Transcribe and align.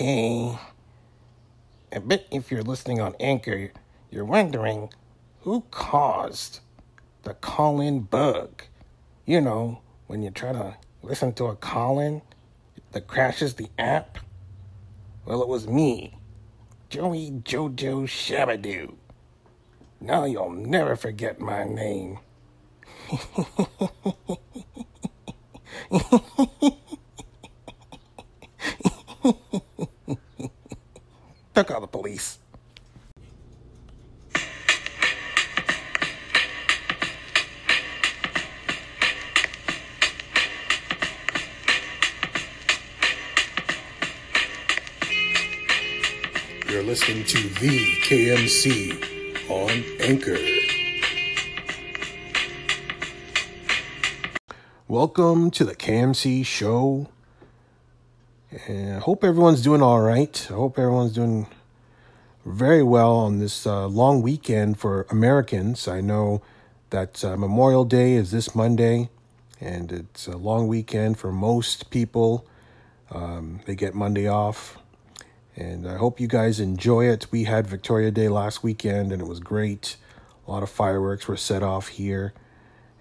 Hey, 0.00 0.58
I 1.92 1.98
bet 1.98 2.26
if 2.30 2.50
you're 2.50 2.62
listening 2.62 3.02
on 3.02 3.14
Anchor, 3.20 3.70
you're 4.10 4.24
wondering 4.24 4.88
who 5.40 5.64
caused 5.70 6.60
the 7.24 7.34
call 7.34 7.82
in 7.82 8.00
bug. 8.04 8.62
You 9.26 9.42
know, 9.42 9.82
when 10.06 10.22
you 10.22 10.30
try 10.30 10.52
to 10.52 10.78
listen 11.02 11.34
to 11.34 11.48
a 11.48 11.54
call 11.54 11.98
in 11.98 12.22
that 12.92 13.08
crashes 13.08 13.56
the 13.56 13.68
app. 13.78 14.16
Well, 15.26 15.42
it 15.42 15.48
was 15.48 15.68
me, 15.68 16.16
Joey 16.88 17.30
Jojo 17.44 18.04
Shabadoo. 18.04 18.94
Now 20.00 20.24
you'll 20.24 20.48
never 20.48 20.96
forget 20.96 21.42
my 21.42 21.64
name. 21.64 22.20
Don't 31.60 31.68
call 31.68 31.80
the 31.82 31.86
police. 31.88 32.38
You're 46.66 46.82
listening 46.82 47.26
to 47.26 47.48
the 47.60 47.78
KMC 48.08 49.50
on 49.50 49.84
Anchor. 50.00 50.38
Welcome 54.88 55.50
to 55.50 55.66
the 55.66 55.76
KMC 55.76 56.46
show. 56.46 57.08
And 58.66 58.96
I 58.96 58.98
hope 58.98 59.22
everyone's 59.22 59.62
doing 59.62 59.80
all 59.80 60.00
right. 60.00 60.48
I 60.50 60.54
hope 60.54 60.76
everyone's 60.76 61.12
doing 61.12 61.46
very 62.44 62.82
well 62.82 63.14
on 63.14 63.38
this 63.38 63.64
uh, 63.64 63.86
long 63.86 64.22
weekend 64.22 64.76
for 64.76 65.06
Americans. 65.08 65.86
I 65.86 66.00
know 66.00 66.42
that 66.90 67.24
uh, 67.24 67.36
Memorial 67.36 67.84
Day 67.84 68.14
is 68.14 68.32
this 68.32 68.52
Monday, 68.52 69.08
and 69.60 69.92
it's 69.92 70.26
a 70.26 70.36
long 70.36 70.66
weekend 70.66 71.16
for 71.16 71.30
most 71.30 71.90
people. 71.90 72.44
Um, 73.12 73.60
they 73.66 73.76
get 73.76 73.94
Monday 73.94 74.26
off, 74.26 74.78
and 75.54 75.86
I 75.86 75.96
hope 75.96 76.18
you 76.18 76.26
guys 76.26 76.58
enjoy 76.58 77.04
it. 77.04 77.28
We 77.30 77.44
had 77.44 77.68
Victoria 77.68 78.10
Day 78.10 78.28
last 78.28 78.64
weekend, 78.64 79.12
and 79.12 79.22
it 79.22 79.28
was 79.28 79.38
great. 79.38 79.96
A 80.48 80.50
lot 80.50 80.64
of 80.64 80.70
fireworks 80.70 81.28
were 81.28 81.36
set 81.36 81.62
off 81.62 81.86
here, 81.86 82.32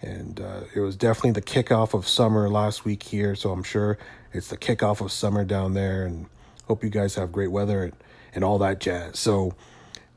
and 0.02 0.40
uh, 0.40 0.62
it 0.74 0.80
was 0.80 0.96
definitely 0.96 1.32
the 1.32 1.42
kickoff 1.42 1.94
of 1.94 2.08
summer 2.08 2.50
last 2.50 2.86
week 2.86 3.04
here. 3.04 3.36
So 3.36 3.52
I'm 3.52 3.64
sure 3.64 3.98
it's 4.34 4.48
the 4.48 4.58
kickoff 4.58 5.02
of 5.02 5.12
summer 5.12 5.44
down 5.44 5.74
there, 5.74 6.06
and 6.06 6.28
hope 6.68 6.84
you 6.84 6.90
guys 6.90 7.16
have 7.16 7.32
great 7.32 7.52
weather 7.52 7.84
and, 7.84 7.94
and 8.34 8.44
all 8.44 8.58
that 8.60 8.80
jazz. 8.80 9.20
So, 9.20 9.56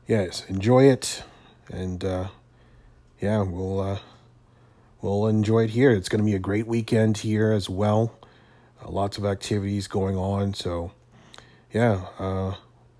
yes, 0.07 0.45
enjoy 0.47 0.85
it, 0.85 1.23
and 1.71 2.03
uh, 2.03 2.27
yeah, 3.19 3.41
we'll 3.41 3.79
uh, 3.79 3.99
we'll 5.01 5.27
enjoy 5.27 5.63
it 5.63 5.71
here. 5.71 5.91
It's 5.91 6.09
going 6.09 6.21
to 6.21 6.25
be 6.25 6.35
a 6.35 6.39
great 6.39 6.67
weekend 6.67 7.19
here 7.19 7.51
as 7.51 7.69
well. 7.69 8.17
Uh, 8.83 8.89
lots 8.89 9.17
of 9.17 9.25
activities 9.25 9.87
going 9.87 10.15
on, 10.15 10.53
so 10.53 10.91
yeah, 11.73 12.05
uh, 12.19 12.55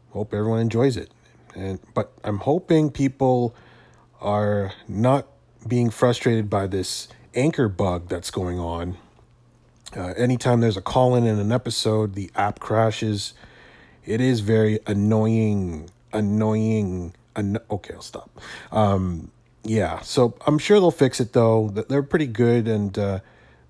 hope 0.09 0.33
everyone 0.33 0.59
enjoys 0.59 0.97
it. 0.97 1.11
And 1.55 1.79
but 1.93 2.11
I'm 2.23 2.39
hoping 2.39 2.89
people 2.89 3.55
are 4.19 4.73
not 4.87 5.27
being 5.67 5.89
frustrated 5.89 6.49
by 6.49 6.67
this 6.67 7.07
anchor 7.35 7.67
bug 7.67 8.09
that's 8.09 8.31
going 8.31 8.59
on. 8.59 8.97
Uh, 9.95 10.13
anytime 10.17 10.59
there's 10.59 10.77
a 10.77 10.81
call 10.81 11.15
in 11.15 11.25
in 11.25 11.39
an 11.39 11.51
episode, 11.51 12.15
the 12.15 12.31
app 12.35 12.59
crashes. 12.59 13.33
It 14.05 14.21
is 14.21 14.39
very 14.39 14.79
annoying, 14.87 15.89
annoying. 16.11 17.13
An- 17.35 17.59
okay, 17.69 17.93
I'll 17.93 18.01
stop. 18.01 18.29
Um, 18.71 19.31
yeah, 19.63 20.01
so 20.01 20.35
I'm 20.45 20.57
sure 20.57 20.79
they'll 20.79 20.91
fix 20.91 21.19
it 21.19 21.33
though. 21.33 21.69
They're 21.69 22.03
pretty 22.03 22.27
good 22.27 22.67
and 22.67 22.97
uh, 22.97 23.19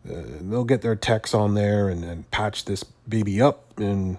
uh, 0.09 0.21
they'll 0.41 0.63
get 0.63 0.81
their 0.81 0.95
techs 0.95 1.33
on 1.33 1.53
there 1.53 1.89
and, 1.89 2.03
and 2.03 2.29
patch 2.31 2.65
this 2.65 2.83
baby 2.83 3.41
up 3.41 3.79
and 3.79 4.17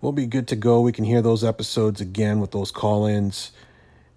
we'll 0.00 0.12
be 0.12 0.26
good 0.26 0.48
to 0.48 0.56
go. 0.56 0.80
We 0.80 0.92
can 0.92 1.04
hear 1.04 1.20
those 1.20 1.44
episodes 1.44 2.00
again 2.00 2.40
with 2.40 2.52
those 2.52 2.70
call 2.70 3.06
ins. 3.06 3.52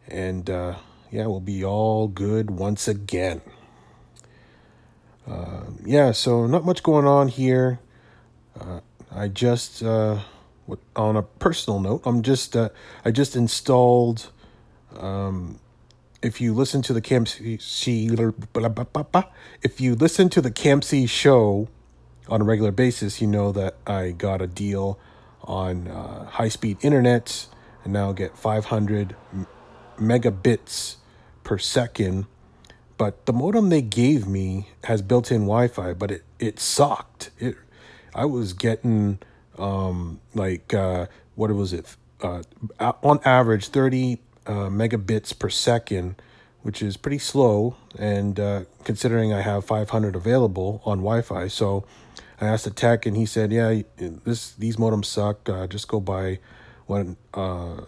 And 0.08 0.50
uh, 0.50 0.76
yeah, 1.14 1.28
we'll 1.28 1.40
be 1.40 1.64
all 1.64 2.08
good 2.08 2.50
once 2.50 2.88
again. 2.88 3.40
Uh, 5.28 5.66
yeah, 5.86 6.12
so 6.12 6.48
not 6.48 6.66
much 6.66 6.82
going 6.82 7.06
on 7.06 7.28
here. 7.28 7.80
Uh, 8.60 8.80
I 9.12 9.28
just, 9.28 9.84
uh, 9.84 10.22
on 10.96 11.16
a 11.16 11.22
personal 11.22 11.80
note, 11.80 12.02
I'm 12.06 12.24
just, 12.24 12.56
uh, 12.56 12.70
I 13.06 13.12
just 13.12 13.36
installed. 13.36 14.32
Um, 14.98 15.60
if 16.24 16.42
you 16.42 16.52
listen 16.52 16.82
to 16.82 16.94
the 16.94 17.02
KMC, 17.02 17.62
if 19.62 19.82
you 19.82 19.94
listen 19.94 20.30
to 20.30 20.42
the 20.42 20.52
KMC 20.52 21.08
show 21.08 21.68
on 22.28 22.42
a 22.42 22.44
regular 22.44 22.72
basis, 22.72 23.22
you 23.22 23.28
know 23.28 23.52
that 23.52 23.76
I 23.86 24.12
got 24.12 24.42
a 24.42 24.48
deal 24.48 24.98
on 25.44 25.90
uh, 25.90 26.26
high 26.26 26.50
speed 26.50 26.78
internet 26.82 27.46
and 27.84 27.94
now 27.94 28.14
get 28.14 28.36
500 28.36 29.16
megabits 30.00 30.96
per 31.44 31.58
second. 31.58 32.26
But 32.98 33.26
the 33.26 33.34
modem 33.34 33.70
they 33.70 33.82
gave 33.82 34.28
me 34.28 34.70
has 34.86 35.02
built 35.02 35.32
in 35.32 35.42
Wi 35.42 35.68
Fi, 35.68 35.94
but 35.94 36.12
it, 36.12 36.24
it 36.40 36.60
sucked. 36.60 37.32
It, 37.40 37.56
I 38.14 38.26
was 38.26 38.54
getting 38.54 39.20
um, 39.58 40.20
like, 40.34 40.74
uh, 40.74 41.08
what 41.36 41.52
was 41.52 41.74
it? 41.74 41.96
Uh, 42.22 42.44
on 42.80 43.20
average, 43.26 43.68
30 43.68 44.20
uh, 44.46 44.52
megabits 44.70 45.38
per 45.38 45.50
second, 45.50 46.16
which 46.62 46.82
is 46.82 46.96
pretty 46.96 47.18
slow. 47.18 47.76
And 47.98 48.40
uh, 48.40 48.64
considering 48.84 49.34
I 49.34 49.42
have 49.42 49.66
500 49.66 50.16
available 50.16 50.82
on 50.86 51.00
Wi 51.00 51.22
Fi, 51.22 51.48
so 51.48 51.84
I 52.44 52.48
asked 52.48 52.66
the 52.66 52.72
tech, 52.72 53.06
and 53.06 53.16
he 53.16 53.26
said, 53.26 53.52
"Yeah, 53.52 53.84
this 53.98 54.52
these 54.54 54.76
modems 54.78 55.06
suck. 55.06 55.48
Uh, 55.48 55.68
just 55.68 55.88
go 55.88 56.00
buy 56.00 56.40
one 56.88 57.16
uh, 57.34 57.86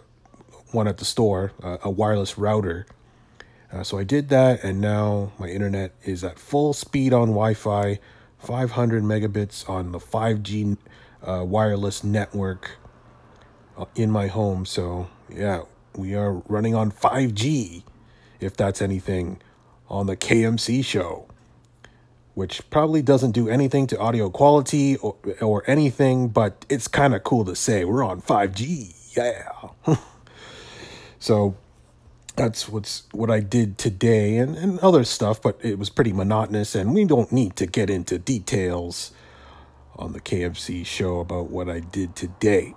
one 0.70 0.88
at 0.88 0.96
the 0.98 1.04
store, 1.04 1.52
uh, 1.62 1.78
a 1.82 1.90
wireless 1.90 2.38
router." 2.38 2.86
Uh, 3.72 3.82
so 3.82 3.98
I 3.98 4.04
did 4.04 4.28
that, 4.28 4.62
and 4.62 4.80
now 4.80 5.32
my 5.38 5.48
internet 5.48 5.92
is 6.04 6.22
at 6.22 6.38
full 6.38 6.72
speed 6.72 7.12
on 7.12 7.28
Wi-Fi, 7.28 7.98
500 8.38 9.02
megabits 9.02 9.68
on 9.68 9.92
the 9.92 9.98
5G 9.98 10.76
uh, 11.22 11.44
wireless 11.44 12.04
network 12.04 12.72
uh, 13.76 13.86
in 13.94 14.10
my 14.10 14.28
home. 14.28 14.66
So 14.66 15.08
yeah, 15.28 15.62
we 15.96 16.14
are 16.14 16.34
running 16.48 16.74
on 16.74 16.92
5G, 16.92 17.82
if 18.40 18.56
that's 18.56 18.80
anything, 18.80 19.40
on 19.88 20.06
the 20.06 20.16
KMC 20.16 20.84
show 20.84 21.26
which 22.36 22.68
probably 22.68 23.00
doesn't 23.00 23.30
do 23.30 23.48
anything 23.48 23.86
to 23.86 23.98
audio 23.98 24.28
quality 24.28 24.94
or, 24.96 25.16
or 25.40 25.64
anything, 25.66 26.28
but 26.28 26.66
it's 26.68 26.86
kind 26.86 27.14
of 27.14 27.24
cool 27.24 27.46
to 27.46 27.56
say 27.56 27.82
we're 27.82 28.04
on 28.04 28.20
5G. 28.20 29.16
Yeah. 29.16 29.96
so 31.18 31.56
that's 32.36 32.68
what's 32.68 33.04
what 33.12 33.30
I 33.30 33.40
did 33.40 33.78
today 33.78 34.38
and, 34.38 34.56
and 34.56 34.78
other 34.80 35.04
stuff, 35.04 35.40
but 35.40 35.58
it 35.62 35.78
was 35.78 35.90
pretty 35.90 36.12
monotonous 36.12 36.74
and 36.74 36.94
we 36.94 37.04
don't 37.04 37.32
need 37.32 37.56
to 37.56 37.66
get 37.66 37.90
into 37.90 38.18
details 38.18 39.12
on 39.96 40.12
the 40.12 40.20
KMC 40.20 40.84
show 40.84 41.20
about 41.20 41.50
what 41.50 41.68
I 41.68 41.80
did 41.80 42.14
today. 42.14 42.74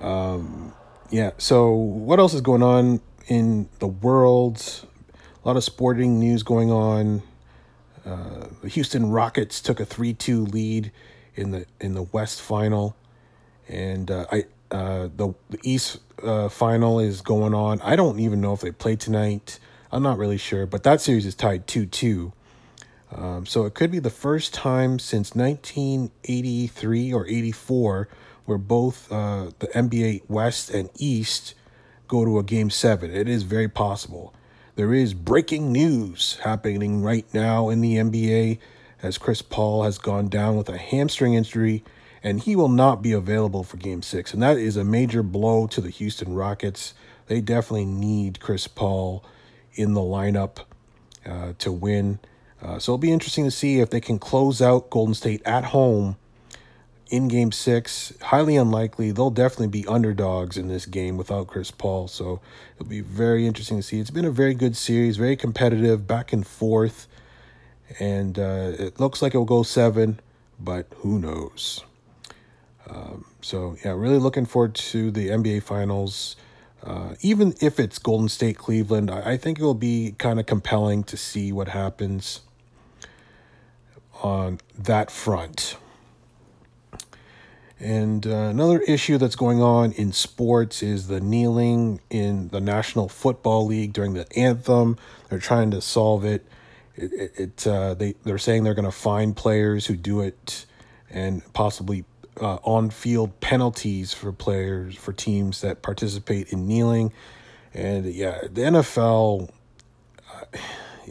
Um 0.00 0.74
yeah, 1.10 1.32
so 1.38 1.70
what 1.72 2.18
else 2.18 2.34
is 2.34 2.40
going 2.40 2.62
on 2.62 3.00
in 3.26 3.68
the 3.80 3.88
world? 3.88 4.86
A 5.44 5.48
lot 5.48 5.56
of 5.56 5.64
sporting 5.64 6.18
news 6.18 6.42
going 6.42 6.70
on 6.70 7.22
uh, 8.04 8.46
the 8.62 8.68
Houston 8.68 9.10
Rockets 9.10 9.60
took 9.60 9.80
a 9.80 9.84
three-two 9.84 10.46
lead 10.46 10.90
in 11.34 11.50
the 11.50 11.66
in 11.80 11.94
the 11.94 12.02
West 12.02 12.40
Final, 12.40 12.96
and 13.68 14.10
uh, 14.10 14.26
I 14.32 14.46
uh, 14.70 15.08
the 15.14 15.34
the 15.48 15.58
East 15.62 15.98
uh, 16.22 16.48
Final 16.48 17.00
is 17.00 17.20
going 17.20 17.54
on. 17.54 17.80
I 17.80 17.96
don't 17.96 18.20
even 18.20 18.40
know 18.40 18.52
if 18.52 18.60
they 18.60 18.72
play 18.72 18.96
tonight. 18.96 19.58
I'm 19.92 20.02
not 20.02 20.18
really 20.18 20.38
sure, 20.38 20.66
but 20.66 20.84
that 20.84 21.00
series 21.00 21.26
is 21.26 21.34
tied 21.34 21.66
two-two. 21.66 22.32
Um, 23.12 23.44
so 23.44 23.64
it 23.64 23.74
could 23.74 23.90
be 23.90 23.98
the 23.98 24.08
first 24.08 24.54
time 24.54 25.00
since 25.00 25.34
1983 25.34 27.12
or 27.12 27.26
84 27.26 28.08
where 28.44 28.58
both 28.58 29.10
uh, 29.12 29.50
the 29.58 29.66
NBA 29.68 30.22
West 30.28 30.70
and 30.70 30.90
East 30.96 31.54
go 32.08 32.24
to 32.24 32.38
a 32.38 32.42
game 32.42 32.70
seven. 32.70 33.14
It 33.14 33.28
is 33.28 33.44
very 33.44 33.68
possible. 33.68 34.34
There 34.76 34.94
is 34.94 35.14
breaking 35.14 35.72
news 35.72 36.38
happening 36.42 37.02
right 37.02 37.26
now 37.32 37.68
in 37.68 37.80
the 37.80 37.96
NBA 37.96 38.58
as 39.02 39.18
Chris 39.18 39.42
Paul 39.42 39.84
has 39.84 39.98
gone 39.98 40.28
down 40.28 40.56
with 40.56 40.68
a 40.68 40.78
hamstring 40.78 41.34
injury 41.34 41.84
and 42.22 42.40
he 42.40 42.54
will 42.54 42.68
not 42.68 43.02
be 43.02 43.12
available 43.12 43.64
for 43.64 43.76
game 43.76 44.02
six. 44.02 44.34
And 44.34 44.42
that 44.42 44.58
is 44.58 44.76
a 44.76 44.84
major 44.84 45.22
blow 45.22 45.66
to 45.68 45.80
the 45.80 45.90
Houston 45.90 46.34
Rockets. 46.34 46.94
They 47.26 47.40
definitely 47.40 47.86
need 47.86 48.40
Chris 48.40 48.66
Paul 48.66 49.24
in 49.74 49.94
the 49.94 50.00
lineup 50.00 50.58
uh, 51.24 51.52
to 51.58 51.72
win. 51.72 52.18
Uh, 52.62 52.78
so 52.78 52.92
it'll 52.92 52.98
be 52.98 53.12
interesting 53.12 53.44
to 53.44 53.50
see 53.50 53.80
if 53.80 53.90
they 53.90 54.00
can 54.00 54.18
close 54.18 54.60
out 54.60 54.90
Golden 54.90 55.14
State 55.14 55.40
at 55.46 55.66
home 55.66 56.16
in 57.08 57.28
game 57.28 57.52
six. 57.52 58.12
Highly 58.20 58.56
unlikely. 58.56 59.12
They'll 59.12 59.30
definitely 59.30 59.68
be 59.68 59.86
underdogs 59.86 60.56
in 60.56 60.68
this 60.68 60.86
game 60.86 61.16
without 61.16 61.46
Chris 61.46 61.70
Paul. 61.70 62.08
So 62.08 62.40
it'll 62.76 62.88
be 62.88 63.00
very 63.00 63.46
interesting 63.46 63.78
to 63.78 63.82
see. 63.82 63.98
It's 63.98 64.10
been 64.10 64.24
a 64.24 64.30
very 64.30 64.54
good 64.54 64.76
series, 64.76 65.16
very 65.16 65.36
competitive, 65.36 66.06
back 66.06 66.32
and 66.32 66.46
forth. 66.46 67.08
And 67.98 68.38
uh, 68.38 68.72
it 68.78 69.00
looks 69.00 69.22
like 69.22 69.34
it 69.34 69.38
will 69.38 69.44
go 69.44 69.62
seven, 69.62 70.20
but 70.60 70.86
who 70.98 71.18
knows? 71.18 71.84
Um, 72.90 73.24
so, 73.40 73.76
yeah, 73.84 73.92
really 73.92 74.18
looking 74.18 74.46
forward 74.46 74.74
to 74.74 75.10
the 75.10 75.28
NBA 75.28 75.62
Finals. 75.62 76.36
Uh, 76.82 77.14
even 77.20 77.54
if 77.60 77.78
it's 77.78 77.98
Golden 77.98 78.28
State 78.28 78.58
Cleveland, 78.58 79.10
I, 79.10 79.32
I 79.32 79.36
think 79.36 79.58
it 79.58 79.62
will 79.62 79.74
be 79.74 80.14
kind 80.18 80.40
of 80.40 80.46
compelling 80.46 81.04
to 81.04 81.16
see 81.16 81.52
what 81.52 81.68
happens 81.68 82.40
on 84.22 84.60
that 84.76 85.10
front. 85.10 85.76
And 87.78 88.26
uh, 88.26 88.30
another 88.30 88.80
issue 88.80 89.16
that's 89.16 89.36
going 89.36 89.62
on 89.62 89.92
in 89.92 90.12
sports 90.12 90.82
is 90.82 91.08
the 91.08 91.20
kneeling 91.20 92.00
in 92.10 92.48
the 92.48 92.60
National 92.60 93.08
Football 93.08 93.66
League 93.66 93.94
during 93.94 94.12
the 94.12 94.26
anthem. 94.36 94.98
They're 95.30 95.38
trying 95.38 95.70
to 95.70 95.80
solve 95.80 96.24
it. 96.24 96.44
It, 96.94 97.12
it, 97.12 97.32
it 97.36 97.66
uh, 97.66 97.94
they 97.94 98.14
they're 98.24 98.36
saying 98.36 98.64
they're 98.64 98.74
going 98.74 98.84
to 98.84 98.90
find 98.90 99.34
players 99.34 99.86
who 99.86 99.96
do 99.96 100.20
it, 100.20 100.66
and 101.08 101.40
possibly 101.54 102.04
uh, 102.40 102.58
on-field 102.64 103.40
penalties 103.40 104.12
for 104.12 104.32
players 104.32 104.96
for 104.96 105.12
teams 105.12 105.60
that 105.60 105.82
participate 105.82 106.52
in 106.52 106.66
kneeling. 106.66 107.12
And 107.74 108.06
yeah, 108.06 108.40
the 108.42 108.62
NFL. 108.62 109.50
Uh, 110.32 110.58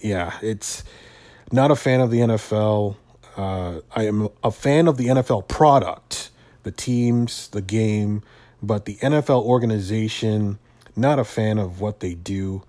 yeah, 0.01 0.37
it's 0.41 0.83
not 1.51 1.71
a 1.71 1.75
fan 1.75 2.01
of 2.01 2.11
the 2.11 2.19
NFL. 2.19 2.95
Uh, 3.37 3.79
I 3.95 4.03
am 4.03 4.29
a 4.43 4.51
fan 4.51 4.87
of 4.87 4.97
the 4.97 5.07
NFL 5.07 5.47
product 5.47 6.29
the 6.63 6.71
teams, 6.71 7.47
the 7.49 7.61
game, 7.61 8.21
but 8.61 8.85
the 8.85 8.95
NFL 8.95 9.43
organization, 9.43 10.59
not 10.95 11.19
a 11.19 11.23
fan 11.23 11.57
of 11.57 11.81
what 11.81 11.99
they 11.99 12.13
do. 12.13 12.63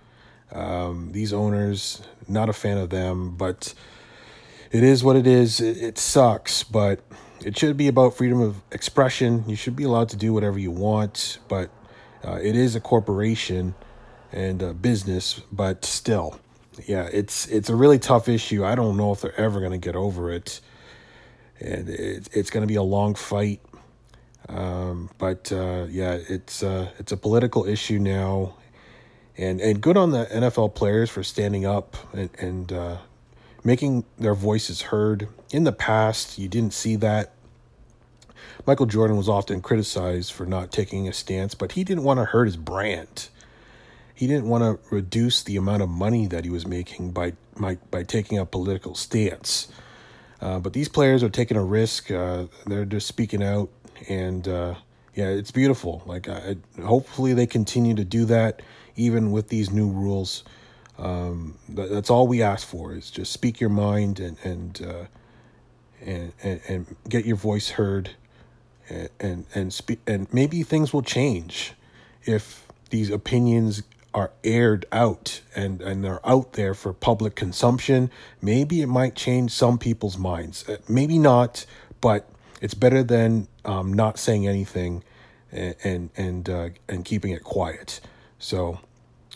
Um, 0.52 1.12
these 1.12 1.32
owners, 1.32 2.02
not 2.28 2.48
a 2.48 2.52
fan 2.52 2.78
of 2.78 2.90
them, 2.90 3.36
but 3.36 3.74
it 4.70 4.82
is 4.82 5.02
what 5.04 5.16
it 5.16 5.26
is. 5.26 5.60
It, 5.60 5.76
it, 5.76 5.98
sucks, 5.98 6.62
but 6.62 7.00
it 7.44 7.58
should 7.58 7.76
be 7.76 7.88
about 7.88 8.14
freedom 8.14 8.40
of 8.40 8.62
expression. 8.70 9.44
You 9.46 9.56
should 9.56 9.76
be 9.76 9.84
allowed 9.84 10.08
to 10.10 10.16
do 10.16 10.32
whatever 10.32 10.58
you 10.58 10.70
want, 10.70 11.38
but 11.48 11.70
uh, 12.25 12.38
it 12.42 12.56
is 12.56 12.76
a 12.76 12.81
corporation 12.81 13.75
and 14.32 14.62
a 14.62 14.75
business, 14.75 15.40
but 15.50 15.84
still, 15.84 16.38
yeah, 16.87 17.08
it's 17.12 17.46
it's 17.48 17.69
a 17.69 17.75
really 17.75 17.98
tough 17.98 18.28
issue. 18.28 18.64
I 18.64 18.75
don't 18.75 18.96
know 18.96 19.12
if 19.12 19.20
they're 19.20 19.38
ever 19.38 19.60
going 19.60 19.72
to 19.72 19.78
get 19.78 19.96
over 19.96 20.31
it, 20.31 20.60
and 21.58 21.88
it, 21.88 22.28
it's 22.32 22.50
going 22.50 22.62
to 22.62 22.69
be 22.69 22.76
a 22.76 22.82
long 22.82 23.14
fight. 23.14 23.60
Um, 24.48 25.10
but 25.19 25.52
uh, 25.52 25.86
yeah, 25.90 26.19
it's 26.28 26.62
uh, 26.62 26.90
it's 26.98 27.12
a 27.12 27.16
political 27.16 27.66
issue 27.66 27.98
now, 27.98 28.54
and 29.36 29.60
and 29.60 29.81
good 29.81 29.96
on 29.96 30.10
the 30.10 30.26
NFL 30.26 30.75
players 30.75 31.10
for 31.10 31.22
standing 31.22 31.66
up 31.66 31.96
and, 32.12 32.31
and 32.38 32.72
uh, 32.72 32.96
making 33.64 34.04
their 34.18 34.34
voices 34.34 34.82
heard. 34.82 35.28
In 35.52 35.64
the 35.64 35.72
past, 35.72 36.38
you 36.38 36.48
didn't 36.48 36.72
see 36.72 36.96
that. 36.96 37.32
Michael 38.66 38.86
Jordan 38.86 39.16
was 39.16 39.28
often 39.28 39.60
criticized 39.60 40.32
for 40.32 40.46
not 40.46 40.70
taking 40.70 41.08
a 41.08 41.12
stance, 41.12 41.54
but 41.54 41.72
he 41.72 41.84
didn't 41.84 42.04
want 42.04 42.18
to 42.18 42.24
hurt 42.24 42.44
his 42.44 42.56
brand. 42.56 43.28
He 44.14 44.26
didn't 44.26 44.48
want 44.48 44.62
to 44.62 44.94
reduce 44.94 45.42
the 45.42 45.56
amount 45.56 45.82
of 45.82 45.88
money 45.88 46.26
that 46.26 46.44
he 46.44 46.50
was 46.50 46.66
making 46.66 47.12
by 47.12 47.32
by, 47.58 47.76
by 47.90 48.02
taking 48.02 48.38
a 48.38 48.46
political 48.46 48.94
stance. 48.94 49.68
Uh, 50.40 50.58
but 50.58 50.72
these 50.72 50.88
players 50.88 51.22
are 51.22 51.28
taking 51.28 51.56
a 51.56 51.64
risk. 51.64 52.10
Uh, 52.10 52.46
they're 52.66 52.84
just 52.84 53.06
speaking 53.06 53.42
out 53.42 53.70
and 54.08 54.48
uh, 54.48 54.74
yeah, 55.14 55.28
it's 55.28 55.50
beautiful. 55.50 56.02
Like, 56.06 56.28
I, 56.28 56.56
hopefully 56.82 57.34
they 57.34 57.46
continue 57.46 57.94
to 57.94 58.04
do 58.04 58.24
that 58.26 58.62
even 58.96 59.32
with 59.32 59.48
these 59.48 59.70
new 59.70 59.88
rules. 59.88 60.44
Um, 61.00 61.56
that's 61.69 62.11
all 62.11 62.26
we 62.26 62.43
ask 62.43 62.67
for 62.67 62.93
is 62.93 63.11
just 63.11 63.32
speak 63.32 63.61
your 63.61 63.70
mind 63.70 64.20
and 64.20 64.37
and 64.44 64.87
uh, 64.87 65.05
and, 66.05 66.32
and, 66.43 66.61
and 66.69 66.97
get 67.08 67.25
your 67.25 67.37
voice 67.37 67.70
heard, 67.70 68.11
and 68.88 69.08
and 69.19 69.47
and 69.55 69.73
speak. 69.73 70.00
And 70.06 70.32
maybe 70.32 70.62
things 70.62 70.93
will 70.93 71.02
change 71.02 71.73
if 72.25 72.67
these 72.91 73.11
opinions 73.11 73.82
are 74.12 74.32
aired 74.44 74.85
out 74.93 75.41
and 75.55 75.81
and 75.81 76.05
they're 76.05 76.26
out 76.29 76.52
there 76.52 76.75
for 76.75 76.93
public 76.93 77.35
consumption. 77.35 78.11
Maybe 78.43 78.82
it 78.82 78.88
might 78.88 79.14
change 79.14 79.53
some 79.53 79.79
people's 79.79 80.19
minds. 80.19 80.69
Uh, 80.69 80.79
maybe 80.88 81.19
not, 81.19 81.64
but 82.00 82.29
it's 82.61 82.75
better 82.75 83.03
than 83.03 83.49
um, 83.64 83.93
not 83.93 84.19
saying 84.19 84.46
anything 84.46 85.03
and 85.50 85.75
and 85.82 86.11
and, 86.17 86.50
uh, 86.50 86.69
and 86.88 87.05
keeping 87.05 87.32
it 87.32 87.43
quiet. 87.44 88.00
So 88.38 88.81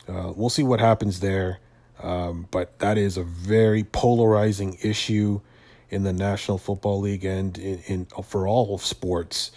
uh, 0.08 0.32
we'll 0.34 0.50
see 0.50 0.62
what 0.62 0.80
happens 0.80 1.20
there. 1.20 1.60
Um, 2.02 2.48
but 2.50 2.78
that 2.80 2.98
is 2.98 3.16
a 3.16 3.22
very 3.22 3.84
polarizing 3.84 4.78
issue 4.82 5.40
in 5.90 6.02
the 6.02 6.12
National 6.12 6.58
Football 6.58 7.00
League 7.00 7.24
and 7.24 7.56
in, 7.56 7.78
in 7.86 8.06
for 8.06 8.48
all 8.48 8.76
sports. 8.78 9.52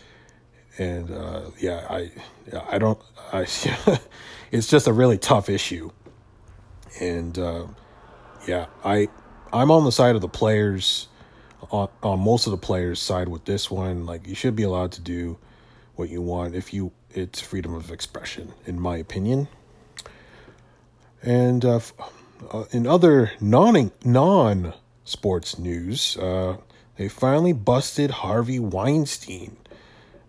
And 0.77 1.11
uh, 1.11 1.49
yeah, 1.59 1.85
I 1.89 2.11
I 2.69 2.77
don't 2.77 2.99
I 3.33 3.41
it's 4.51 4.67
just 4.67 4.87
a 4.87 4.93
really 4.93 5.17
tough 5.17 5.49
issue. 5.49 5.91
And 7.01 7.37
uh, 7.37 7.65
yeah, 8.47 8.67
I 8.85 9.09
I'm 9.51 9.71
on 9.71 9.83
the 9.83 9.91
side 9.91 10.15
of 10.15 10.21
the 10.21 10.29
players 10.29 11.07
on, 11.71 11.89
on 12.03 12.19
most 12.19 12.45
of 12.45 12.51
the 12.51 12.57
players' 12.57 13.01
side 13.01 13.27
with 13.27 13.45
this 13.45 13.71
one. 13.71 14.05
Like 14.05 14.27
you 14.27 14.35
should 14.35 14.55
be 14.55 14.63
allowed 14.63 14.91
to 14.93 15.01
do 15.01 15.37
what 15.95 16.09
you 16.09 16.21
want 16.21 16.55
if 16.55 16.73
you 16.73 16.91
it's 17.11 17.41
freedom 17.41 17.73
of 17.73 17.91
expression, 17.91 18.53
in 18.65 18.79
my 18.79 18.97
opinion. 18.97 19.47
And 21.21 21.65
uh, 21.65 21.79
uh, 22.51 22.65
in 22.71 22.85
other 22.87 23.31
non 23.41 23.91
non 24.03 24.73
sports 25.03 25.57
news, 25.57 26.17
uh, 26.17 26.57
they 26.97 27.07
finally 27.07 27.53
busted 27.53 28.11
Harvey 28.11 28.59
Weinstein. 28.59 29.57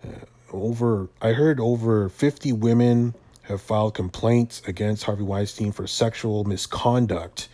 Uh, 0.02 0.10
over, 0.52 1.08
I 1.20 1.32
heard 1.32 1.60
over 1.60 2.08
fifty 2.08 2.52
women 2.52 3.14
have 3.42 3.60
filed 3.60 3.94
complaints 3.94 4.62
against 4.66 5.04
Harvey 5.04 5.22
Weinstein 5.22 5.72
for 5.72 5.86
sexual 5.86 6.44
misconduct, 6.44 7.48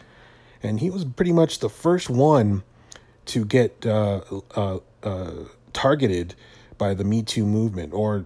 and 0.62 0.80
he 0.80 0.90
was 0.90 1.04
pretty 1.04 1.32
much 1.32 1.58
the 1.58 1.68
first 1.68 2.10
one 2.10 2.62
to 3.26 3.44
get 3.44 3.86
uh, 3.86 4.20
uh, 4.54 4.78
uh, 5.02 5.32
targeted 5.72 6.34
by 6.78 6.94
the 6.94 7.04
Me 7.04 7.22
Too 7.22 7.46
movement, 7.46 7.92
or 7.92 8.24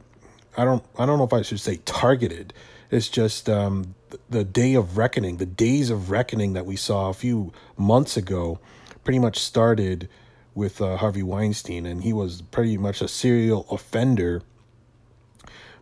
I 0.57 0.65
don't 0.65 0.85
I 0.99 1.07
don't 1.07 1.19
know 1.19 1.25
if 1.25 1.33
I 1.33 1.43
should 1.43 1.61
say 1.61 1.77
targeted. 1.85 2.53
It's 2.91 3.09
just 3.09 3.49
um, 3.49 3.95
the 4.31 4.45
day 4.45 4.75
of 4.75 4.97
reckoning, 4.97 5.37
the 5.37 5.47
days 5.47 5.91
of 5.91 6.11
reckoning 6.11 6.55
that 6.55 6.65
we 6.65 6.77
saw 6.77 7.11
a 7.11 7.15
few 7.15 7.53
months 7.77 8.17
ago, 8.17 8.59
pretty 9.05 9.19
much 9.19 9.39
started 9.39 10.09
with 10.55 10.81
uh, 10.81 10.97
Harvey 10.97 11.23
Weinstein, 11.23 11.87
and 11.87 12.03
he 12.03 12.13
was 12.13 12.43
pretty 12.43 12.79
much 12.79 13.03
a 13.03 13.09
serial 13.09 13.67
offender. 13.71 14.43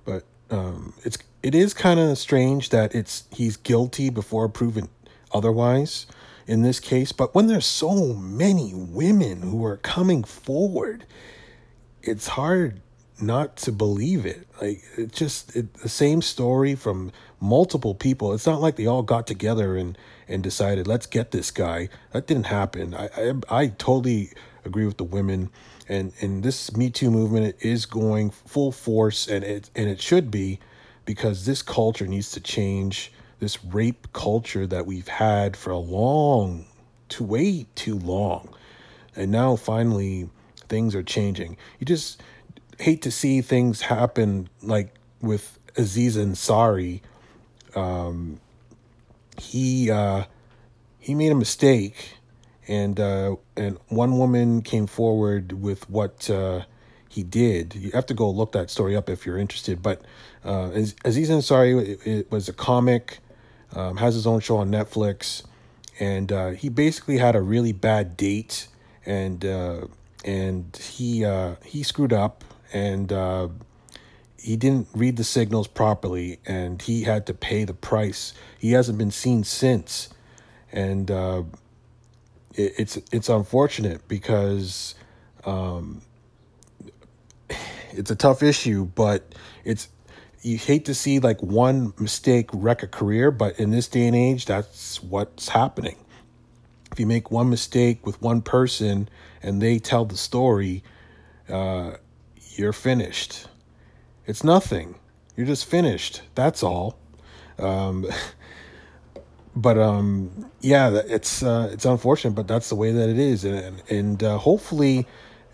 But 0.04 0.24
um, 0.50 0.94
it's 1.04 1.18
it 1.42 1.54
is 1.54 1.74
kind 1.74 2.00
of 2.00 2.18
strange 2.18 2.70
that 2.70 2.94
it's 2.94 3.24
he's 3.30 3.56
guilty 3.56 4.10
before 4.10 4.48
proven 4.48 4.88
otherwise 5.32 6.06
in 6.46 6.62
this 6.62 6.80
case. 6.80 7.12
But 7.12 7.34
when 7.34 7.46
there's 7.46 7.66
so 7.66 8.14
many 8.14 8.72
women 8.74 9.42
who 9.42 9.64
are 9.64 9.76
coming 9.76 10.24
forward, 10.24 11.04
it's 12.02 12.28
hard 12.28 12.80
not 13.20 13.56
to 13.56 13.72
believe 13.72 14.26
it. 14.26 14.46
Like 14.60 14.82
it 14.96 15.12
just 15.12 15.54
it, 15.56 15.74
the 15.74 15.88
same 15.88 16.22
story 16.22 16.74
from 16.74 17.12
multiple 17.40 17.94
people. 17.94 18.32
It's 18.32 18.46
not 18.46 18.60
like 18.60 18.76
they 18.76 18.86
all 18.86 19.02
got 19.02 19.26
together 19.26 19.76
and 19.76 19.96
and 20.28 20.42
decided 20.42 20.86
let's 20.86 21.06
get 21.06 21.30
this 21.30 21.50
guy. 21.50 21.88
That 22.12 22.26
didn't 22.26 22.46
happen. 22.46 22.94
I 22.94 23.08
I, 23.16 23.32
I 23.62 23.66
totally 23.68 24.30
agree 24.64 24.86
with 24.86 24.96
the 24.98 25.04
women. 25.04 25.50
And 25.88 26.12
and 26.20 26.42
this 26.42 26.76
Me 26.76 26.90
Too 26.90 27.10
movement 27.10 27.56
is 27.60 27.86
going 27.86 28.30
full 28.30 28.72
force, 28.72 29.28
and 29.28 29.44
it 29.44 29.70
and 29.76 29.88
it 29.88 30.00
should 30.00 30.30
be, 30.30 30.58
because 31.04 31.46
this 31.46 31.62
culture 31.62 32.06
needs 32.06 32.32
to 32.32 32.40
change 32.40 33.12
this 33.38 33.64
rape 33.64 34.12
culture 34.12 34.66
that 34.66 34.86
we've 34.86 35.08
had 35.08 35.56
for 35.56 35.70
a 35.70 35.78
long, 35.78 36.64
to 37.10 37.22
way 37.22 37.66
too 37.74 37.98
long. 37.98 38.48
And 39.14 39.30
now 39.30 39.56
finally 39.56 40.28
things 40.68 40.94
are 40.94 41.02
changing. 41.02 41.56
You 41.78 41.86
just 41.86 42.20
hate 42.78 43.02
to 43.02 43.10
see 43.10 43.40
things 43.40 43.82
happen 43.82 44.48
like 44.62 44.94
with 45.20 45.58
Aziz 45.76 46.16
Ansari. 46.16 47.00
Um, 47.74 48.40
he 49.38 49.90
uh, 49.90 50.24
he 50.98 51.14
made 51.14 51.32
a 51.32 51.34
mistake, 51.34 52.16
and 52.66 52.98
uh, 52.98 53.36
and 53.56 53.78
one 53.88 54.18
woman 54.18 54.62
came 54.62 54.86
forward 54.86 55.52
with 55.60 55.88
what 55.90 56.28
uh, 56.30 56.62
he 57.08 57.22
did. 57.22 57.74
You 57.74 57.90
have 57.92 58.06
to 58.06 58.14
go 58.14 58.30
look 58.30 58.52
that 58.52 58.70
story 58.70 58.96
up 58.96 59.08
if 59.08 59.26
you're 59.26 59.38
interested. 59.38 59.82
But 59.82 60.02
uh, 60.44 60.70
Aziz 61.04 61.30
Ansari 61.30 61.88
it, 61.88 62.06
it 62.06 62.30
was 62.30 62.48
a 62.48 62.52
comic 62.52 63.18
um, 63.74 63.96
has 63.96 64.14
his 64.14 64.26
own 64.26 64.40
show 64.40 64.56
on 64.58 64.70
Netflix, 64.70 65.44
and 65.98 66.32
uh, 66.32 66.50
he 66.50 66.68
basically 66.68 67.18
had 67.18 67.36
a 67.36 67.42
really 67.42 67.72
bad 67.72 68.16
date, 68.16 68.68
and 69.04 69.44
uh, 69.44 69.86
and 70.24 70.76
he 70.76 71.24
uh, 71.24 71.56
he 71.64 71.82
screwed 71.82 72.12
up 72.12 72.44
and 72.72 73.12
uh, 73.12 73.48
he 74.38 74.56
didn't 74.56 74.88
read 74.94 75.16
the 75.16 75.24
signals 75.24 75.66
properly, 75.66 76.38
and 76.46 76.80
he 76.80 77.02
had 77.02 77.26
to 77.26 77.34
pay 77.34 77.64
the 77.64 77.74
price. 77.74 78.32
He 78.58 78.72
hasn't 78.72 78.98
been 78.98 79.10
seen 79.10 79.44
since, 79.44 80.08
and 80.72 81.10
uh, 81.10 81.42
it, 82.54 82.74
it's 82.78 82.96
it's 83.12 83.28
unfortunate 83.28 84.06
because 84.08 84.94
um, 85.44 86.02
it's 87.92 88.10
a 88.10 88.16
tough 88.16 88.42
issue, 88.42 88.84
but 88.84 89.34
it's 89.64 89.88
you 90.42 90.58
hate 90.58 90.84
to 90.84 90.94
see 90.94 91.18
like 91.18 91.42
one 91.42 91.92
mistake 91.98 92.48
wreck 92.52 92.82
a 92.82 92.86
career, 92.86 93.30
but 93.30 93.58
in 93.58 93.70
this 93.70 93.88
day 93.88 94.06
and 94.06 94.14
age, 94.14 94.46
that's 94.46 95.02
what's 95.02 95.48
happening. 95.48 95.96
If 96.92 97.00
you 97.00 97.06
make 97.06 97.30
one 97.30 97.50
mistake 97.50 98.06
with 98.06 98.22
one 98.22 98.42
person 98.42 99.08
and 99.42 99.60
they 99.60 99.78
tell 99.78 100.04
the 100.04 100.16
story, 100.16 100.84
uh, 101.48 101.94
you're 102.58 102.72
finished. 102.72 103.48
It's 104.26 104.42
nothing. 104.42 104.96
You're 105.36 105.46
just 105.46 105.66
finished. 105.66 106.22
That's 106.34 106.62
all. 106.62 106.98
Um, 107.58 108.06
but 109.56 109.78
um, 109.78 110.50
yeah, 110.60 111.00
it's 111.06 111.42
uh, 111.42 111.70
it's 111.72 111.84
unfortunate, 111.84 112.34
but 112.34 112.48
that's 112.48 112.68
the 112.68 112.74
way 112.74 112.92
that 112.92 113.08
it 113.08 113.18
is, 113.18 113.44
and 113.44 113.82
and 113.88 114.22
uh, 114.22 114.38
hopefully, 114.38 115.06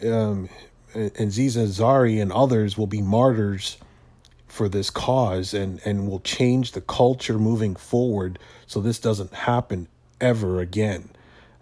um, 0.05 0.49
Aziz 0.95 1.57
Ansari 1.57 2.21
and 2.21 2.33
others 2.33 2.77
will 2.77 2.87
be 2.87 3.03
martyrs 3.03 3.77
for 4.49 4.69
this 4.69 4.91
cause, 4.91 5.55
and 5.55 5.81
and 5.85 6.09
will 6.09 6.21
change 6.21 6.73
the 6.73 6.81
culture 6.81 7.39
moving 7.39 7.77
forward, 7.77 8.39
so 8.67 8.81
this 8.81 8.99
doesn't 8.99 9.33
happen 9.33 9.89
ever 10.21 10.61
again. 10.61 11.11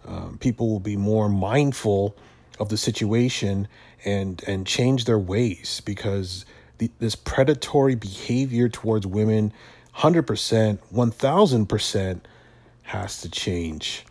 Um, 0.05 0.37
people 0.39 0.69
will 0.69 0.79
be 0.79 0.97
more 0.97 1.29
mindful 1.29 2.15
of 2.61 2.69
the 2.69 2.77
situation 2.77 3.67
and 4.05 4.43
and 4.45 4.67
change 4.67 5.05
their 5.05 5.17
ways 5.17 5.81
because 5.83 6.45
the, 6.77 6.91
this 6.99 7.15
predatory 7.15 7.95
behavior 7.95 8.69
towards 8.69 9.07
women 9.07 9.51
100% 9.97 10.79
1000% 10.93 12.19
has 12.83 13.21
to 13.21 13.29
change. 13.29 14.05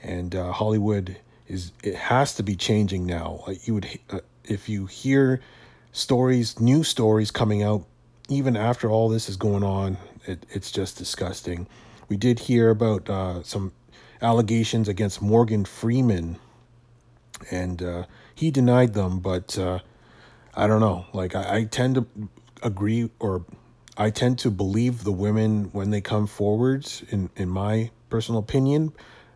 And 0.00 0.34
uh, 0.34 0.52
hollywood 0.52 1.16
is 1.48 1.72
it 1.82 1.96
has 1.96 2.34
to 2.36 2.44
be 2.44 2.54
changing 2.54 3.04
now. 3.04 3.42
Uh, 3.48 3.54
you 3.64 3.74
would 3.74 3.88
uh, 4.10 4.20
if 4.44 4.68
you 4.68 4.86
hear 4.86 5.40
stories 5.90 6.60
new 6.60 6.84
stories 6.84 7.32
coming 7.32 7.64
out 7.64 7.84
even 8.28 8.56
after 8.56 8.88
all 8.88 9.08
this 9.08 9.28
is 9.28 9.36
going 9.36 9.64
on 9.64 9.96
it, 10.24 10.46
it's 10.50 10.70
just 10.70 10.98
disgusting. 10.98 11.66
We 12.08 12.16
did 12.16 12.38
hear 12.38 12.70
about 12.70 13.10
uh, 13.10 13.42
some 13.42 13.72
allegations 14.22 14.86
against 14.86 15.20
morgan 15.20 15.64
freeman 15.64 16.38
and 17.50 17.82
uh, 17.82 18.04
he 18.34 18.50
denied 18.50 18.94
them 18.94 19.20
but 19.20 19.58
uh, 19.58 19.78
I 20.58 20.66
don't 20.66 20.80
know. 20.80 21.06
Like 21.12 21.36
I, 21.36 21.58
I 21.58 21.64
tend 21.64 21.94
to 21.94 22.06
agree 22.64 23.10
or 23.20 23.44
I 23.96 24.10
tend 24.10 24.40
to 24.40 24.50
believe 24.50 25.04
the 25.04 25.12
women 25.12 25.66
when 25.72 25.90
they 25.90 26.00
come 26.00 26.26
forwards 26.26 27.04
in 27.10 27.30
in 27.36 27.48
my 27.48 27.92
personal 28.10 28.40
opinion, 28.40 28.92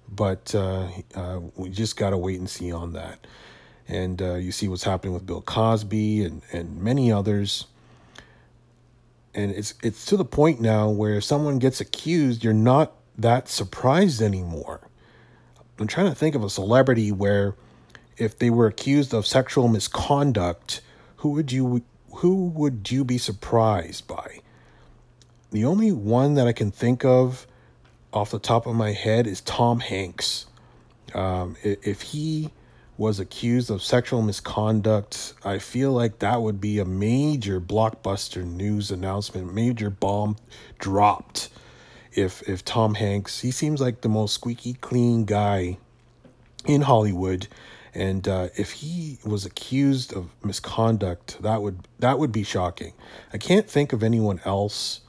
but 0.08 0.52
uh, 0.52 0.88
uh, 1.14 1.40
we 1.54 1.70
just 1.70 1.96
gotta 1.96 2.18
wait 2.18 2.40
and 2.40 2.50
see 2.50 2.72
on 2.72 2.92
that. 2.94 3.24
And 3.86 4.20
uh, 4.20 4.34
you 4.34 4.50
see 4.50 4.66
what's 4.66 4.82
happening 4.82 5.14
with 5.14 5.24
Bill 5.24 5.42
Cosby 5.42 6.24
and 6.24 6.42
and 6.52 6.82
many 6.82 7.12
others. 7.12 7.66
And 9.32 9.52
it's 9.52 9.74
it's 9.80 10.04
to 10.06 10.16
the 10.16 10.24
point 10.24 10.60
now 10.60 10.90
where 10.90 11.14
if 11.18 11.24
someone 11.24 11.60
gets 11.60 11.80
accused, 11.80 12.42
you're 12.42 12.52
not 12.52 12.94
that 13.16 13.48
surprised 13.48 14.20
anymore. 14.20 14.80
I'm 15.78 15.86
trying 15.86 16.08
to 16.08 16.16
think 16.16 16.34
of 16.34 16.42
a 16.42 16.50
celebrity 16.50 17.12
where 17.12 17.54
if 18.16 18.38
they 18.38 18.50
were 18.50 18.66
accused 18.66 19.14
of 19.14 19.26
sexual 19.26 19.68
misconduct, 19.68 20.80
who 21.16 21.30
would 21.30 21.52
you 21.52 21.82
who 22.16 22.46
would 22.48 22.90
you 22.90 23.04
be 23.04 23.18
surprised 23.18 24.06
by? 24.06 24.40
The 25.50 25.64
only 25.64 25.92
one 25.92 26.34
that 26.34 26.46
I 26.46 26.52
can 26.52 26.70
think 26.70 27.04
of 27.04 27.46
off 28.12 28.30
the 28.30 28.38
top 28.38 28.66
of 28.66 28.74
my 28.74 28.92
head 28.92 29.26
is 29.26 29.40
Tom 29.40 29.80
Hanks. 29.80 30.46
Um, 31.14 31.56
if 31.62 32.02
he 32.02 32.50
was 32.98 33.18
accused 33.18 33.70
of 33.70 33.82
sexual 33.82 34.22
misconduct, 34.22 35.34
I 35.44 35.58
feel 35.58 35.92
like 35.92 36.18
that 36.20 36.42
would 36.42 36.60
be 36.60 36.78
a 36.78 36.84
major 36.84 37.60
blockbuster 37.60 38.44
news 38.44 38.90
announcement, 38.90 39.52
major 39.52 39.90
bomb 39.90 40.36
dropped. 40.78 41.48
If 42.12 42.46
if 42.48 42.64
Tom 42.64 42.94
Hanks, 42.94 43.40
he 43.40 43.50
seems 43.50 43.80
like 43.80 44.02
the 44.02 44.08
most 44.08 44.34
squeaky 44.34 44.74
clean 44.74 45.24
guy 45.24 45.78
in 46.66 46.82
Hollywood, 46.82 47.48
and 47.94 48.26
uh, 48.26 48.48
if 48.56 48.72
he 48.72 49.18
was 49.24 49.44
accused 49.44 50.14
of 50.14 50.30
misconduct, 50.42 51.42
that 51.42 51.60
would 51.62 51.86
that 51.98 52.18
would 52.18 52.32
be 52.32 52.42
shocking. 52.42 52.94
I 53.32 53.38
can't 53.38 53.68
think 53.68 53.92
of 53.92 54.02
anyone 54.02 54.40
else 54.44 55.00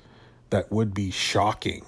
that 0.50 0.72
would 0.72 0.94
be 0.94 1.10
shocking. 1.10 1.86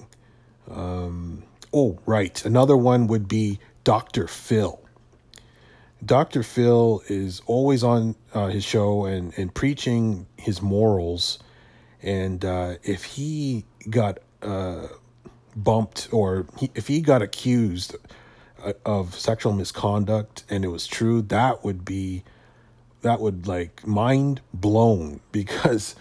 Um, 0.70 1.44
oh, 1.74 2.00
right, 2.06 2.44
another 2.46 2.78
one 2.78 3.08
would 3.08 3.28
be 3.28 3.60
Dr. 3.84 4.28
Phil. 4.28 4.80
Dr. 6.04 6.44
Phil 6.44 7.02
is 7.08 7.42
always 7.46 7.84
on 7.84 8.16
uh, 8.34 8.48
his 8.48 8.64
show 8.64 9.06
and, 9.06 9.34
and 9.38 9.54
preaching 9.54 10.28
his 10.38 10.62
morals. 10.62 11.40
And 12.02 12.44
uh, 12.46 12.76
if 12.84 13.04
he 13.04 13.66
got 13.90 14.20
uh, 14.42 14.88
bumped 15.56 16.10
or 16.12 16.46
he, 16.60 16.70
if 16.76 16.88
he 16.88 17.02
got 17.02 17.22
accused 17.22 17.96
of 18.86 19.16
sexual 19.16 19.54
misconduct 19.54 20.44
and 20.50 20.64
it 20.66 20.70
was 20.70 20.88
true, 20.88 21.22
that 21.24 21.64
would 21.64 21.86
be 21.86 22.24
that 23.02 23.20
would 23.22 23.48
like 23.48 23.86
mind 23.86 24.42
blown 24.54 25.20
because 25.32 25.96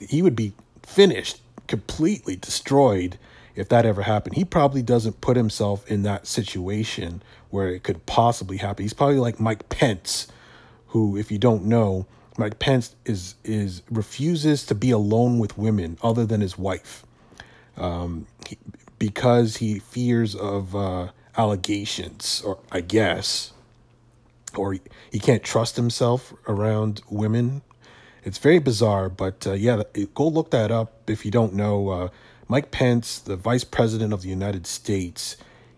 he 0.00 0.22
would 0.22 0.36
be 0.36 0.52
finished, 0.82 1.40
completely 1.66 2.36
destroyed 2.36 3.18
if 3.54 3.68
that 3.68 3.84
ever 3.84 4.02
happened. 4.02 4.36
He 4.36 4.44
probably 4.44 4.82
doesn't 4.82 5.20
put 5.20 5.36
himself 5.36 5.88
in 5.90 6.02
that 6.02 6.26
situation 6.26 7.22
where 7.50 7.68
it 7.68 7.82
could 7.82 8.06
possibly 8.06 8.58
happen. 8.58 8.84
He's 8.84 8.92
probably 8.92 9.18
like 9.18 9.40
Mike 9.40 9.68
Pence, 9.68 10.28
who, 10.88 11.16
if 11.16 11.30
you 11.30 11.38
don't 11.38 11.64
know, 11.64 12.06
Mike 12.38 12.60
Pence 12.60 12.94
is 13.04 13.34
is 13.42 13.82
refuses 13.90 14.64
to 14.66 14.74
be 14.74 14.92
alone 14.92 15.40
with 15.40 15.58
women 15.58 15.98
other 16.02 16.24
than 16.24 16.40
his 16.40 16.56
wife, 16.56 17.04
um, 17.76 18.26
he, 18.46 18.56
because 18.98 19.56
he 19.56 19.80
fears 19.80 20.36
of 20.36 20.76
uh, 20.76 21.08
allegations, 21.38 22.42
or 22.44 22.58
I 22.70 22.82
guess, 22.82 23.52
or 24.56 24.76
he 25.12 25.18
can't 25.18 25.42
trust 25.42 25.76
himself 25.76 26.34
around 26.46 27.00
women. 27.08 27.62
It's 28.24 28.38
very 28.38 28.58
bizarre, 28.58 29.08
but 29.08 29.46
uh, 29.46 29.52
yeah, 29.52 29.82
go 30.14 30.28
look 30.28 30.50
that 30.50 30.70
up 30.70 31.08
if 31.08 31.24
you 31.24 31.30
don't 31.30 31.54
know. 31.54 31.88
Uh, 31.88 32.08
Mike 32.48 32.70
Pence, 32.70 33.18
the 33.18 33.36
Vice 33.36 33.64
President 33.64 34.12
of 34.12 34.22
the 34.22 34.28
United 34.28 34.66
States, 34.66 35.36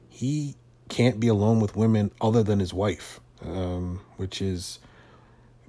he 0.09 0.57
can't 0.89 1.21
be 1.21 1.29
alone 1.29 1.61
with 1.61 1.77
women 1.77 2.11
other 2.21 2.43
than 2.43 2.59
his 2.59 2.73
wife, 2.73 3.21
um, 3.43 4.01
which 4.17 4.41
is 4.41 4.79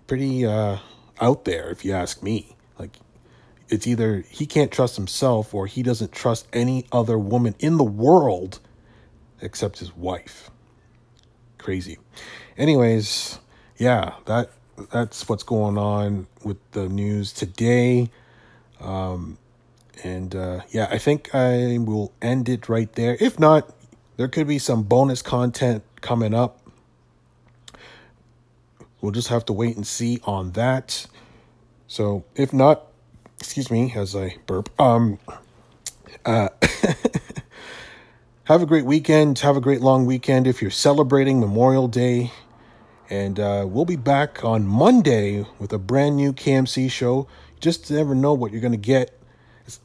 pretty 0.07 0.45
uh, 0.45 0.77
out 1.19 1.45
there, 1.45 1.69
if 1.69 1.83
you 1.83 1.91
ask 1.93 2.24
me. 2.24 2.55
Like, 2.79 2.98
it's 3.69 3.88
either 3.88 4.24
he 4.29 4.45
can't 4.45 4.71
trust 4.71 4.95
himself 4.95 5.53
or 5.53 5.67
he 5.67 5.83
doesn't 5.83 6.12
trust 6.12 6.48
any 6.53 6.86
other 6.91 7.17
woman 7.17 7.55
in 7.60 7.77
the 7.77 7.83
world 7.83 8.60
except 9.41 9.79
his 9.79 9.95
wife. 9.95 10.50
Crazy. 11.57 11.98
Anyways, 12.57 13.39
yeah, 13.77 14.13
that 14.25 14.51
that's 14.91 15.27
what's 15.29 15.43
going 15.43 15.77
on 15.77 16.27
with 16.43 16.57
the 16.71 16.89
news 16.89 17.33
today. 17.33 18.10
Um, 18.79 19.38
and 20.03 20.36
uh, 20.36 20.62
yeah, 20.69 20.88
I 20.89 20.98
think 20.98 21.33
I 21.36 21.77
will 21.79 22.12
end 22.21 22.50
it 22.50 22.67
right 22.67 22.91
there. 22.93 23.17
If 23.19 23.39
not, 23.39 23.74
there 24.17 24.27
could 24.27 24.48
be 24.48 24.60
some 24.60 24.83
bonus 24.83 25.21
content 25.21 25.83
coming 26.01 26.33
up. 26.33 26.60
We'll 29.01 29.12
just 29.12 29.29
have 29.29 29.45
to 29.45 29.53
wait 29.53 29.75
and 29.75 29.86
see 29.86 30.19
on 30.24 30.51
that. 30.51 31.05
So 31.88 32.24
if 32.36 32.53
not, 32.53 32.88
excuse 33.39 33.71
me 33.71 33.93
as 33.95 34.15
I 34.15 34.38
burp. 34.45 34.69
Um, 34.79 35.19
uh, 36.25 36.50
have 38.51 38.62
a 38.62 38.65
great 38.65 38.84
weekend. 38.84 39.39
Have 39.39 39.55
a 39.55 39.62
great 39.62 39.79
long 39.79 40.05
weekend 40.05 40.46
if 40.46 40.62
you're 40.62 40.72
celebrating 40.72 41.39
Memorial 41.39 41.88
Day. 41.88 42.34
And 43.10 43.39
uh, 43.39 43.65
we'll 43.65 43.86
be 43.86 43.96
back 43.96 44.43
on 44.43 44.67
Monday 44.67 45.46
with 45.58 45.72
a 45.72 45.77
brand 45.77 46.17
new 46.17 46.34
KMC 46.34 46.91
show. 46.91 47.29
Just 47.62 47.89
never 47.89 48.13
know 48.13 48.34
what 48.34 48.51
you're 48.51 48.60
going 48.60 48.74
to 48.74 48.77
get. 48.77 49.17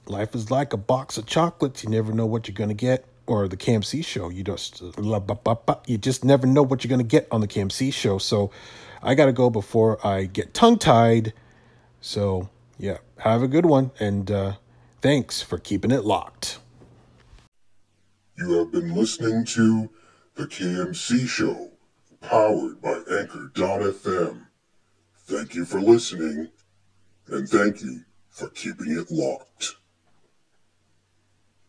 Life 0.08 0.34
is 0.34 0.50
like 0.50 0.72
a 0.72 0.76
box 0.76 1.16
of 1.16 1.26
chocolates. 1.26 1.84
You 1.84 1.90
never 1.90 2.12
know 2.12 2.26
what 2.26 2.48
you're 2.48 2.56
going 2.56 2.70
to 2.70 2.74
get. 2.74 3.04
Or 3.28 3.46
the 3.46 3.56
KMC 3.56 4.04
show. 4.04 4.30
You 4.30 4.42
just 4.42 4.82
you 5.86 5.98
just 5.98 6.24
never 6.24 6.46
know 6.48 6.62
what 6.64 6.82
you're 6.82 6.88
going 6.88 6.98
to 6.98 7.04
get 7.04 7.28
on 7.30 7.40
the 7.40 7.48
KMC 7.48 7.92
show. 7.92 8.18
So 8.18 8.50
I 9.00 9.14
got 9.14 9.26
to 9.26 9.32
go 9.32 9.48
before 9.48 10.04
I 10.04 10.24
get 10.24 10.54
tongue 10.54 10.78
tied. 10.78 11.34
So 12.00 12.48
yeah, 12.78 12.98
have 13.18 13.42
a 13.44 13.48
good 13.48 13.66
one. 13.66 13.92
And 14.00 14.28
uh, 14.28 14.52
thanks 15.02 15.40
for 15.40 15.56
keeping 15.56 15.92
it 15.92 16.04
locked. 16.04 16.58
You 18.38 18.58
have 18.58 18.70
been 18.70 18.94
listening 18.94 19.46
to 19.46 19.88
The 20.34 20.46
KMC 20.46 21.26
Show, 21.26 21.70
powered 22.20 22.82
by 22.82 23.00
Anchor.fm. 23.10 24.48
Thank 25.20 25.54
you 25.54 25.64
for 25.64 25.80
listening, 25.80 26.50
and 27.28 27.48
thank 27.48 27.80
you 27.80 28.02
for 28.28 28.50
keeping 28.50 28.90
it 28.90 29.10
locked. 29.10 29.76